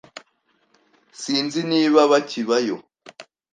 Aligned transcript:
Sinzi 1.21 1.61
niba 1.71 1.99
bakibayo. 2.11 2.77